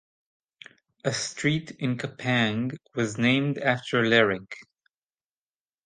[1.05, 4.55] A street in Kupang was named after Lerik.